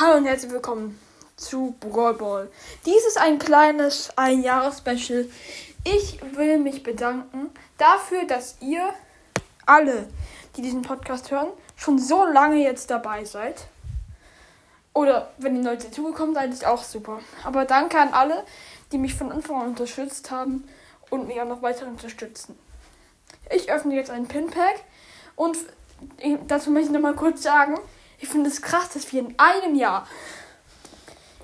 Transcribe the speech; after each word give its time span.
Hallo 0.00 0.16
und 0.16 0.24
herzlich 0.24 0.50
willkommen 0.50 0.98
zu 1.36 1.76
Brawl 1.78 2.14
Ball. 2.14 2.50
Dies 2.86 3.04
ist 3.06 3.18
ein 3.18 3.38
kleines 3.38 4.10
Ein-Jahres-Special. 4.16 5.28
Ich 5.84 6.18
will 6.34 6.56
mich 6.56 6.82
bedanken 6.82 7.50
dafür, 7.76 8.24
dass 8.24 8.56
ihr 8.60 8.88
alle, 9.66 10.08
die 10.56 10.62
diesen 10.62 10.80
Podcast 10.80 11.30
hören, 11.30 11.48
schon 11.76 11.98
so 11.98 12.24
lange 12.24 12.56
jetzt 12.56 12.90
dabei 12.90 13.26
seid. 13.26 13.66
Oder 14.94 15.30
wenn 15.36 15.56
ihr 15.56 15.62
neu 15.62 15.76
dazugekommen 15.76 16.34
seid, 16.34 16.54
ist 16.54 16.64
auch 16.64 16.82
super. 16.82 17.20
Aber 17.44 17.66
danke 17.66 18.00
an 18.00 18.14
alle, 18.14 18.44
die 18.92 18.98
mich 18.98 19.14
von 19.14 19.30
Anfang 19.30 19.60
an 19.60 19.68
unterstützt 19.68 20.30
haben 20.30 20.66
und 21.10 21.28
mich 21.28 21.38
auch 21.38 21.46
noch 21.46 21.60
weiter 21.60 21.86
unterstützen. 21.86 22.58
Ich 23.54 23.70
öffne 23.70 23.94
jetzt 23.94 24.10
ein 24.10 24.26
Pinpack 24.26 24.84
und 25.36 25.58
dazu 26.48 26.70
möchte 26.70 26.88
ich 26.88 26.94
nochmal 26.94 27.14
kurz 27.14 27.42
sagen, 27.42 27.78
ich 28.22 28.28
finde 28.28 28.48
es 28.48 28.62
krass, 28.62 28.88
dass 28.90 29.12
wir 29.12 29.20
in 29.20 29.34
einem 29.36 29.74
Jahr, 29.74 30.06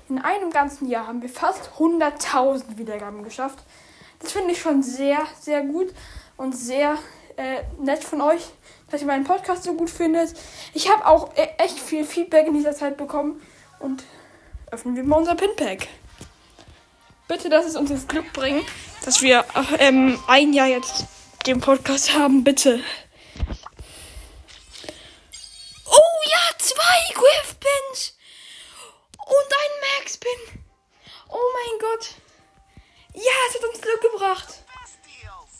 in 0.07 0.17
einem 0.17 0.49
ganzen 0.49 0.87
Jahr, 0.87 1.07
haben 1.07 1.21
wir 1.21 1.29
fast 1.29 1.71
100.000 1.77 2.77
Wiedergaben 2.77 3.23
geschafft. 3.23 3.59
Das 4.19 4.31
finde 4.31 4.51
ich 4.51 4.61
schon 4.61 4.81
sehr, 4.81 5.19
sehr 5.39 5.61
gut 5.61 5.93
und 6.37 6.53
sehr 6.55 6.97
äh, 7.35 7.63
nett 7.79 8.03
von 8.03 8.21
euch, 8.21 8.41
dass 8.89 9.01
ihr 9.01 9.07
meinen 9.07 9.25
Podcast 9.25 9.63
so 9.63 9.73
gut 9.73 9.89
findet. 9.89 10.33
Ich 10.73 10.89
habe 10.89 11.05
auch 11.05 11.35
e 11.35 11.47
echt 11.57 11.77
viel 11.77 12.05
Feedback 12.05 12.47
in 12.47 12.53
dieser 12.53 12.73
Zeit 12.73 12.95
bekommen 12.95 13.41
und 13.79 14.03
öffnen 14.71 14.95
wir 14.95 15.03
mal 15.03 15.17
unser 15.17 15.35
Pinpack. 15.35 15.87
Bitte, 17.27 17.49
dass 17.49 17.65
es 17.65 17.75
uns 17.75 17.89
das 17.89 18.07
Glück 18.07 18.31
bringt, 18.31 18.65
dass 19.03 19.21
wir 19.21 19.43
ähm, 19.79 20.17
ein 20.27 20.53
Jahr 20.53 20.67
jetzt 20.67 21.05
den 21.45 21.59
Podcast 21.59 22.17
haben. 22.17 22.43
Bitte. 22.45 22.79
Ein 29.99 30.03
Max-Pin. 30.03 30.61
Oh 31.29 31.37
mein 31.53 31.79
Gott. 31.79 32.15
Ja, 33.13 33.31
es 33.49 33.55
hat 33.55 33.69
uns 33.69 33.81
Glück 33.81 34.01
gebracht. 34.01 34.63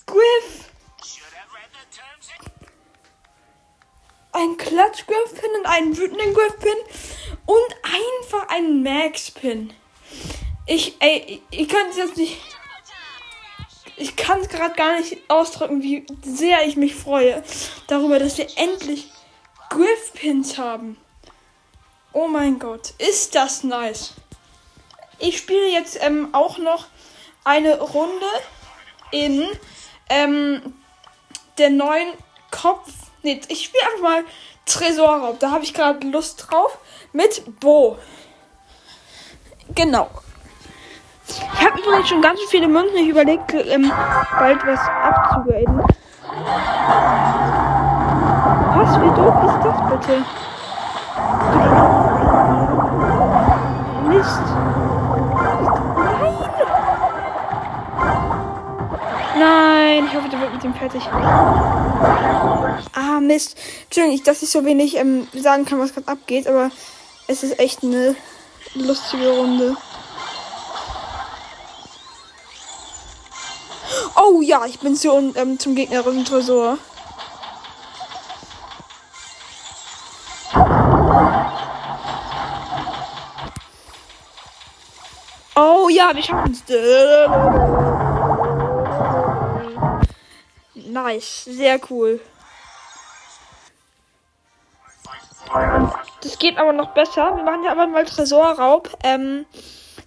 Griff. 0.06 0.70
Ein 4.32 4.58
Klatsch-Griff-Pin 4.58 5.52
und 5.60 5.66
einen 5.66 5.98
wütenden 5.98 6.34
Griff-Pin 6.34 6.78
und 7.46 7.76
einfach 7.84 8.48
einen 8.50 8.84
Max-Pin. 8.84 9.74
Ich, 10.68 10.96
ey, 11.00 11.42
ich 11.50 11.68
kann 11.68 11.90
es 11.90 11.98
jetzt 11.98 12.18
nicht. 12.18 12.40
Ich 13.98 14.16
kann 14.16 14.40
es 14.40 14.48
gerade 14.48 14.76
gar 14.76 14.98
nicht 15.00 15.18
ausdrücken, 15.30 15.84
wie 15.84 16.06
sehr 16.24 16.66
ich 16.66 16.78
mich 16.78 16.96
freue 16.96 17.44
darüber, 17.88 18.18
dass 18.18 18.38
wir 18.38 18.48
endlich 18.56 19.12
Griff-Pins 19.70 20.58
haben. 20.58 20.98
Oh 22.14 22.28
mein 22.28 22.60
Gott, 22.60 22.94
ist 22.98 23.36
das 23.36 23.64
nice. 23.64 24.14
Ich 25.20 25.38
spiele 25.38 25.70
jetzt 25.70 25.98
ähm, 26.02 26.30
auch 26.32 26.58
noch 26.58 26.88
eine 27.44 27.80
Runde 27.80 28.26
in 29.12 29.48
ähm, 30.10 30.74
der 31.58 31.70
neuen 31.70 32.14
Kopf. 32.52 32.90
Nee, 33.22 33.42
ich 33.50 33.66
spiele 33.66 33.84
einfach 33.86 34.02
mal 34.02 34.24
Tresorraub. 34.66 35.40
Da 35.40 35.52
habe 35.52 35.64
ich 35.64 35.74
gerade 35.74 36.08
Lust 36.08 36.48
drauf. 36.50 36.78
Mit 37.12 37.60
Bo. 37.60 37.98
Genau. 39.76 40.10
Ich 41.28 41.66
habe 41.66 41.80
übrigens 41.80 42.10
schon 42.10 42.22
ganz 42.22 42.40
viele 42.50 42.68
Münzen. 42.68 42.98
Ich 42.98 43.10
überlegt, 43.10 43.54
ähm, 43.54 43.92
bald 44.40 44.66
was 44.66 44.80
abzugraden. 44.80 45.84
Was? 48.76 49.00
Wie 49.02 49.10
doof 49.16 49.36
ist 49.46 49.60
das 49.66 50.08
bitte? 50.08 50.26
Fertig. 60.80 61.04
Ah, 62.94 63.20
Mist. 63.20 63.58
Entschuldigung, 63.84 64.24
dass 64.24 64.42
ich 64.42 64.50
so 64.50 64.66
wenig 64.66 64.96
ähm, 64.96 65.28
sagen 65.34 65.66
kann, 65.66 65.80
was 65.80 65.94
gerade 65.94 66.08
abgeht, 66.08 66.48
aber 66.48 66.72
es 67.28 67.44
ist 67.44 67.60
echt 67.60 67.84
eine 67.84 68.16
lustige 68.74 69.30
Runde. 69.30 69.76
Oh 74.16 74.42
ja, 74.42 74.66
ich 74.66 74.80
bin 74.80 74.96
zu, 74.96 75.34
ähm, 75.36 75.60
zum 75.60 75.76
gegnerischen 75.76 76.26
Tresor. 76.26 76.78
Oh 85.56 85.90
ja, 85.90 86.12
wir 86.14 86.24
schaffen 86.24 86.52
es. 86.54 87.99
Nice, 90.92 91.46
sehr 91.46 91.80
cool. 91.90 92.20
Das 96.22 96.38
geht 96.38 96.58
aber 96.58 96.74
noch 96.74 96.94
besser. 96.94 97.36
Wir 97.36 97.44
machen 97.44 97.64
ja 97.64 97.72
aber 97.72 97.88
mal 97.88 98.06
Tresorraub. 98.06 98.90
Ähm, 99.04 99.46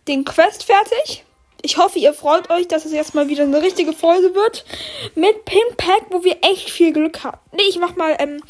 den 0.09 0.25
Quest 0.25 0.65
fertig. 0.65 1.25
Ich 1.63 1.77
hoffe, 1.77 1.99
ihr 1.99 2.13
freut 2.13 2.51
euch, 2.51 2.67
dass 2.69 2.85
es 2.85 2.93
jetzt 2.93 3.15
mal 3.15 3.29
wieder 3.29 3.45
eine 3.45 3.63
richtige 3.63 3.93
Folge 3.93 4.35
wird. 4.35 4.65
Mit 5.15 5.45
Pinpack, 5.45 6.07
wo 6.11 6.25
wir 6.25 6.39
echt 6.43 6.71
viel 6.71 6.93
Glück 6.93 7.23
haben. 7.23 7.39
Nee, 7.53 7.63
ich 7.69 7.79
mach 7.79 7.97
mal 7.97 8.17
ähm, 8.19 8.43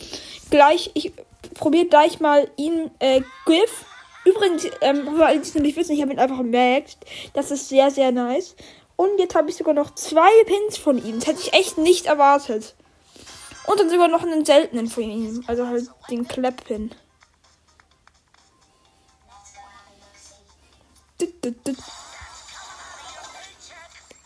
gleich. 0.51 0.91
Ich 0.95 1.13
probiere 1.55 1.87
gleich 1.87 2.21
mal 2.21 2.51
ihn, 2.57 2.91
äh, 2.99 3.23
Griff 3.45 3.85
Übrigens, 4.25 4.69
ähm, 4.81 5.21
alle, 5.21 5.41
die 5.41 5.49
es 5.49 5.55
nicht 5.55 5.77
wissen, 5.77 5.95
ich 5.95 6.03
habe 6.03 6.13
ihn 6.13 6.19
einfach 6.19 6.39
gemerkt. 6.39 6.97
Das 7.35 7.51
ist 7.51 7.69
sehr, 7.69 7.91
sehr 7.91 8.13
nice. 8.13 8.55
Und 9.03 9.19
jetzt 9.19 9.35
habe 9.35 9.51
ich 9.51 9.57
sogar 9.57 9.75
noch 9.75 9.97
zwei 9.97 10.31
Pins 10.45 10.77
von 10.77 11.05
ihm. 11.05 11.19
Das 11.19 11.27
hätte 11.27 11.41
ich 11.41 11.53
echt 11.55 11.77
nicht 11.77 12.07
erwartet. 12.07 12.77
Und 13.67 13.81
dann 13.81 13.91
sogar 13.91 14.07
noch 14.07 14.23
einen 14.23 14.45
seltenen 14.45 14.87
von 14.87 15.03
ihm. 15.03 15.43
Also 15.49 15.67
halt 15.67 15.91
den 16.09 16.29
Klepp-Pin. 16.29 16.95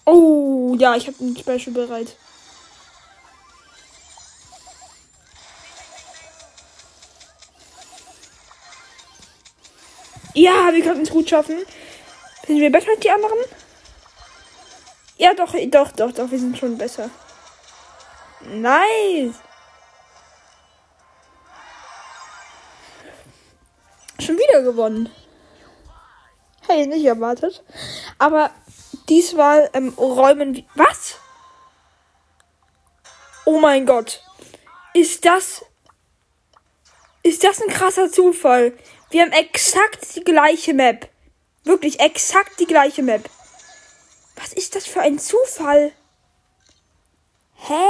Oh, 0.04 0.76
ja, 0.78 0.94
ich 0.94 1.06
habe 1.06 1.24
ein 1.24 1.36
Special 1.38 1.72
bereit. 1.72 2.14
Ja, 10.34 10.70
wir 10.74 10.84
konnten 10.84 11.00
es 11.00 11.10
gut 11.10 11.30
schaffen. 11.30 11.64
Sind 12.46 12.60
wir 12.60 12.70
besser 12.70 12.90
als 12.90 13.00
die 13.00 13.10
anderen? 13.10 13.38
Ja, 15.26 15.34
doch, 15.34 15.56
doch, 15.72 15.90
doch, 15.90 16.12
doch, 16.12 16.30
wir 16.30 16.38
sind 16.38 16.56
schon 16.56 16.78
besser. 16.78 17.10
Nice. 18.42 19.34
Schon 24.20 24.38
wieder 24.38 24.62
gewonnen. 24.62 25.10
Hey, 26.68 26.86
nicht 26.86 27.04
erwartet. 27.04 27.64
Aber 28.18 28.52
diesmal 29.08 29.68
ähm, 29.72 29.94
räumen 29.98 30.54
wir. 30.54 30.62
Was? 30.76 31.16
Oh 33.46 33.58
mein 33.58 33.84
Gott. 33.84 34.22
Ist 34.94 35.24
das. 35.24 35.64
Ist 37.24 37.42
das 37.42 37.60
ein 37.60 37.68
krasser 37.68 38.12
Zufall? 38.12 38.78
Wir 39.10 39.22
haben 39.22 39.32
exakt 39.32 40.14
die 40.14 40.22
gleiche 40.22 40.72
Map. 40.72 41.08
Wirklich 41.64 41.98
exakt 41.98 42.60
die 42.60 42.66
gleiche 42.66 43.02
Map. 43.02 43.28
Was 44.36 44.52
ist 44.52 44.74
das 44.74 44.86
für 44.86 45.00
ein 45.00 45.18
Zufall? 45.18 45.92
Hä? 47.54 47.84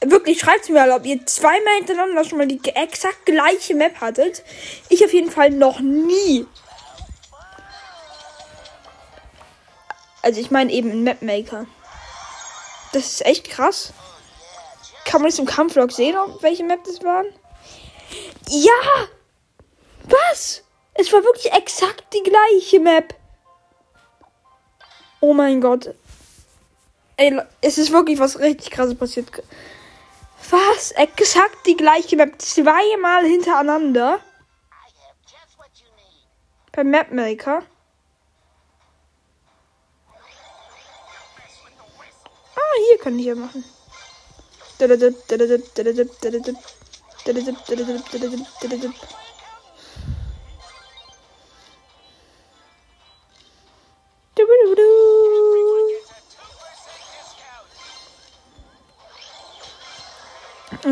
Wirklich, 0.00 0.38
schreibt 0.40 0.68
mir 0.68 0.74
mal, 0.86 0.92
ob 0.92 1.06
ihr 1.06 1.24
zweimal 1.26 1.76
hintereinander 1.76 2.24
schon 2.24 2.38
mal 2.38 2.46
die 2.46 2.60
exakt 2.74 3.26
gleiche 3.26 3.74
Map 3.74 4.00
hattet. 4.00 4.42
Ich 4.88 5.04
auf 5.04 5.12
jeden 5.12 5.30
Fall 5.30 5.50
noch 5.50 5.80
nie. 5.80 6.46
Also 10.22 10.40
ich 10.40 10.50
meine 10.50 10.72
eben 10.72 10.90
in 10.90 11.04
Mapmaker. 11.04 11.66
Das 12.92 13.06
ist 13.06 13.26
echt 13.26 13.50
krass. 13.50 13.92
Kann 15.04 15.20
man 15.20 15.30
das 15.30 15.38
im 15.38 15.46
Kampflog 15.46 15.92
sehen, 15.92 16.16
welche 16.40 16.64
Map 16.64 16.84
das 16.84 17.02
waren? 17.02 17.26
Ja! 18.48 19.08
Was? 20.04 20.62
Es 20.94 21.12
war 21.12 21.24
wirklich 21.24 21.52
exakt 21.52 22.04
die 22.14 22.22
gleiche 22.22 22.80
Map. 22.80 23.14
Oh 25.26 25.32
mein 25.32 25.62
Gott. 25.62 25.94
Ey, 27.16 27.40
es 27.62 27.78
ist 27.78 27.92
wirklich 27.92 28.18
was 28.18 28.38
richtig 28.40 28.70
krasses 28.70 28.94
passiert. 28.94 29.30
Was? 30.50 30.90
Exakt 30.90 31.66
die 31.66 31.78
gleiche 31.78 32.14
Map. 32.16 32.34
Zweimal 32.42 33.24
hintereinander. 33.24 34.20
Beim 36.72 36.90
Mapmaker. 36.90 37.62
Ah, 42.54 42.74
hier 42.88 42.98
kann 42.98 43.18
ich 43.18 43.24
ja 43.24 43.34
machen. 43.34 43.64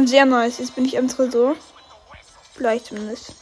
Sehr 0.07 0.25
nice. 0.25 0.59
Jetzt 0.59 0.75
bin 0.75 0.85
ich 0.85 0.95
im 0.95 1.09
Tresor. 1.09 1.57
Vielleicht 2.55 2.87
zumindest. 2.87 3.33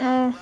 Oh. 0.00 0.32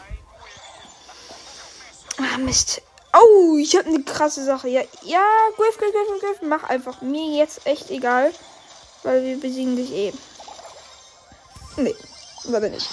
Ah, 2.19 2.39
Mist. 2.39 2.83
Oh, 3.13 3.57
ich 3.59 3.77
habe 3.77 3.89
eine 3.89 4.03
krasse 4.03 4.45
Sache. 4.45 4.69
Ja, 4.69 4.83
ja, 5.03 5.25
Griff, 5.57 5.79
Griff, 5.79 5.93
Griff, 5.93 6.21
Griff. 6.21 6.39
Mach 6.43 6.65
einfach. 6.65 7.01
Mir 7.03 7.37
jetzt 7.37 7.67
echt 7.67 7.91
egal. 7.91 8.33
Weil 9.03 9.23
wir 9.25 9.41
besiegen 9.41 9.77
dich 9.77 9.93
eh. 9.93 10.13
Nee, 11.77 11.95
warte 12.45 12.71
nicht. 12.71 12.89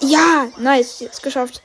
Ja, 0.00 0.48
nice. 0.58 1.00
Jetzt 1.00 1.22
geschafft. 1.22 1.62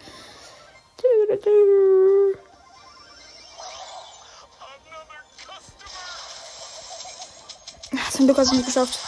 Ach, 7.98 8.12
zum 8.12 8.26
Glück 8.26 8.38
hast 8.38 8.52
du 8.52 8.56
nicht 8.56 8.66
geschafft. 8.66 9.00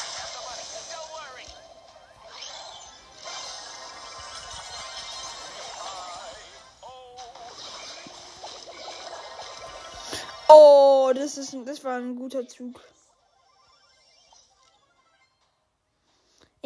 Oh, 10.48 11.12
das 11.16 11.38
ist 11.38 11.56
das 11.66 11.84
war 11.84 11.98
ein 11.98 12.16
guter 12.16 12.48
Zug. 12.48 12.81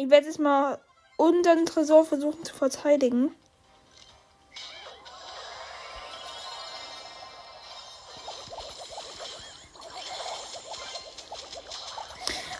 Ich 0.00 0.08
werde 0.08 0.28
jetzt 0.28 0.38
mal 0.38 0.78
unseren 1.18 1.66
Tresor 1.66 2.06
versuchen 2.06 2.42
zu 2.42 2.54
verteidigen. 2.54 3.36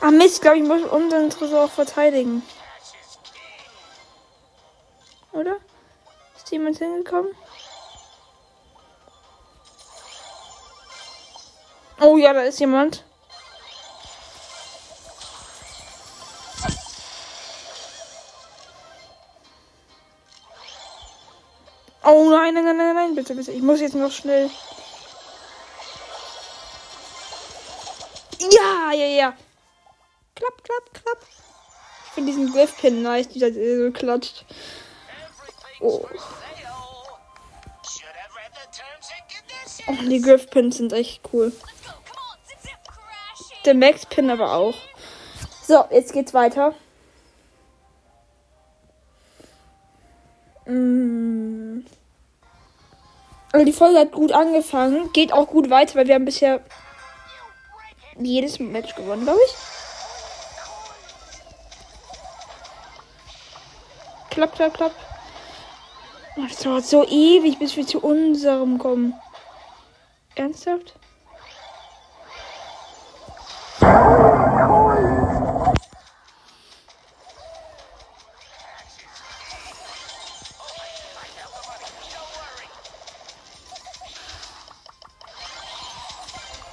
Ah 0.03 0.11
Mist, 0.11 0.43
glaube 0.43 0.59
ich, 0.59 0.65
muss 0.65 0.83
unseren 0.83 1.31
Tresor 1.31 1.71
verteidigen. 1.71 2.43
Oder? 5.33 5.57
Ist 6.37 6.51
jemand 6.51 6.77
hingekommen? 6.77 7.35
Oh 12.03 12.19
ja, 12.19 12.35
da 12.35 12.43
ist 12.43 12.61
jemand. 12.61 13.03
Nein, 22.55 22.65
nein, 22.65 22.77
nein, 22.77 22.95
nein, 22.95 23.15
bitte, 23.15 23.35
bitte. 23.35 23.53
Ich 23.53 23.63
muss 23.63 23.81
jetzt 23.81 23.95
noch 23.95 24.13
schnell. 24.13 24.51
Ja, 28.39 28.93
ja, 28.93 29.07
ja. 29.07 29.37
Klapp, 30.35 30.63
klapp, 30.65 30.95
klapp. 30.95 31.19
Ich 32.07 32.13
finde 32.13 32.33
diesen 32.33 32.53
Griffpin 32.53 33.03
nice, 33.03 33.29
dieser 33.29 33.53
so 33.53 33.93
klatscht. 33.93 34.45
Oh. 35.81 36.07
Oh, 39.87 39.93
die 40.09 40.21
Griffpins 40.21 40.77
sind 40.77 40.93
echt 40.93 41.21
cool. 41.33 41.53
Der 43.65 43.75
Max-Pin 43.75 44.31
aber 44.31 44.53
auch. 44.53 44.75
So, 45.67 45.85
jetzt 45.91 46.13
geht's 46.13 46.33
weiter. 46.33 46.75
Mm. 50.67 51.30
Also 53.53 53.67
die 53.67 53.73
Folge 53.73 53.99
hat 53.99 54.13
gut 54.13 54.33
angefangen. 54.33 55.13
Geht 55.13 55.33
auch 55.33 55.49
gut 55.49 55.71
weiter, 55.71 55.97
weil 55.97 56.07
wir 56.07 56.15
haben 56.15 56.25
bisher 56.25 56.61
jedes 58.19 58.59
Match 58.59 58.95
gewonnen, 58.95 59.25
glaube 59.25 59.41
ich. 59.47 59.55
Klapp, 64.31 64.55
klapp, 64.55 64.75
klapp. 64.75 64.93
Das 66.37 66.59
dauert 66.59 66.87
so 66.87 67.05
ewig, 67.07 67.59
bis 67.59 67.77
wir 67.77 67.87
zu 67.87 68.01
unserem 68.01 68.79
kommen. 68.79 69.15
Ernsthaft? 70.37 70.95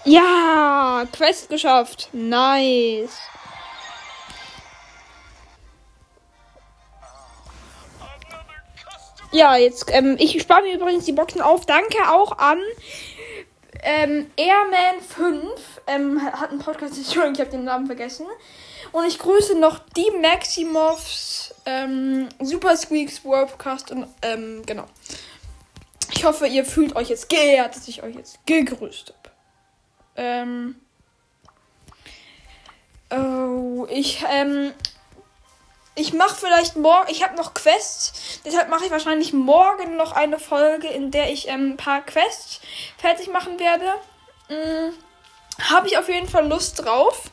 Ja, 0.07 1.06
Quest 1.12 1.50
geschafft. 1.50 2.07
Nice. 2.13 3.18
Ja, 9.33 9.57
jetzt, 9.57 9.86
ähm, 9.92 10.15
ich 10.18 10.42
spare 10.42 10.62
mir 10.62 10.75
übrigens 10.75 11.04
die 11.04 11.12
Boxen 11.12 11.42
auf. 11.42 11.65
Danke 11.65 11.98
auch 12.09 12.38
an 12.38 12.59
ähm, 13.83 14.31
Airman 14.38 15.01
5. 15.01 15.81
Ähm, 15.88 16.24
hat 16.24 16.51
einen 16.51 16.59
Podcast, 16.59 16.98
ich 16.98 17.18
habe 17.18 17.33
den 17.33 17.65
Namen 17.65 17.88
vergessen. 17.88 18.27
Und 18.94 19.06
ich 19.06 19.19
grüße 19.19 19.59
noch 19.59 19.80
die 19.98 20.09
Maximovs, 20.21 21.54
ähm, 21.65 22.30
Super 22.42 22.77
Squeaks 22.77 23.25
Worldcast 23.25 23.92
und, 23.92 24.07
ähm, 24.21 24.63
genau. 24.65 24.86
Ich 26.13 26.24
hoffe, 26.24 26.48
ihr 26.48 26.63
fühlt 26.63 26.95
euch 26.95 27.09
jetzt 27.09 27.27
geehrt, 27.27 27.75
dass 27.75 27.89
ich 27.89 28.04
euch 28.04 28.15
jetzt 28.15 28.39
gegrüßt 28.45 29.09
habe. 29.09 29.36
Ähm. 30.17 30.75
Oh, 33.09 33.87
ich, 33.89 34.23
ähm. 34.29 34.73
Ich 35.99 36.13
mache 36.13 36.35
vielleicht 36.35 36.75
morgen. 36.75 37.09
Ich 37.09 37.23
habe 37.23 37.35
noch 37.35 37.55
Quests. 37.55 38.41
Deshalb 38.45 38.69
mache 38.69 38.85
ich 38.85 38.91
wahrscheinlich 38.91 39.33
morgen 39.33 39.97
noch 39.97 40.11
eine 40.11 40.37
Folge, 40.37 40.87
in 40.87 41.09
der 41.09 41.31
ich 41.31 41.47
ähm, 41.47 41.71
ein 41.71 41.77
paar 41.77 42.01
Quests 42.01 42.59
fertig 42.99 43.31
machen 43.31 43.59
werde. 43.59 43.85
Hm, 44.47 44.94
habe 45.59 45.87
ich 45.87 45.97
auf 45.97 46.07
jeden 46.07 46.27
Fall 46.30 46.47
Lust 46.47 46.85
drauf. 46.85 47.31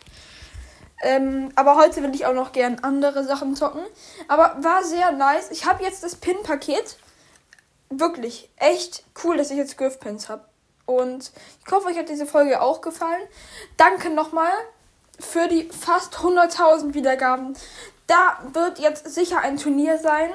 Ähm, 1.02 1.52
aber 1.56 1.76
heute 1.76 2.02
will 2.02 2.14
ich 2.14 2.24
auch 2.24 2.32
noch 2.32 2.52
gern 2.52 2.78
andere 2.80 3.24
Sachen 3.24 3.54
zocken. 3.54 3.84
Aber 4.28 4.56
war 4.64 4.82
sehr 4.82 5.12
nice. 5.12 5.50
Ich 5.50 5.66
habe 5.66 5.84
jetzt 5.84 6.02
das 6.02 6.16
Pin-Paket. 6.16 6.96
Wirklich 7.90 8.48
echt 8.56 9.04
cool, 9.22 9.36
dass 9.36 9.50
ich 9.50 9.58
jetzt 9.58 9.76
Griff-Pins 9.76 10.30
habe. 10.30 10.46
Und 10.86 11.32
ich 11.64 11.72
hoffe, 11.72 11.88
euch 11.88 11.98
hat 11.98 12.08
diese 12.08 12.26
Folge 12.26 12.60
auch 12.60 12.80
gefallen. 12.80 13.22
Danke 13.76 14.10
nochmal 14.10 14.52
für 15.18 15.48
die 15.48 15.70
fast 15.70 16.16
100.000 16.16 16.94
Wiedergaben. 16.94 17.56
Da 18.06 18.38
wird 18.52 18.78
jetzt 18.78 19.08
sicher 19.08 19.40
ein 19.40 19.56
Turnier 19.56 19.98
sein. 19.98 20.30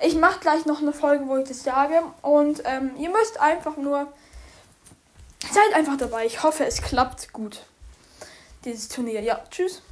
Ich 0.00 0.14
mache 0.14 0.40
gleich 0.40 0.64
noch 0.64 0.80
eine 0.80 0.92
Folge, 0.92 1.28
wo 1.28 1.36
ich 1.36 1.48
das 1.48 1.62
sage. 1.62 2.02
Und 2.22 2.62
ähm, 2.64 2.92
ihr 2.96 3.10
müsst 3.10 3.38
einfach 3.40 3.76
nur. 3.76 4.12
Seid 5.50 5.74
einfach 5.74 5.96
dabei. 5.96 6.24
Ich 6.24 6.42
hoffe, 6.42 6.64
es 6.64 6.80
klappt 6.80 7.32
gut. 7.32 7.64
Dieses 8.64 8.88
Turnier. 8.88 9.20
Ja, 9.20 9.42
tschüss. 9.50 9.82